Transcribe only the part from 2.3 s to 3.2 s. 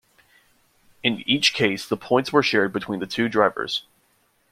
were shared between the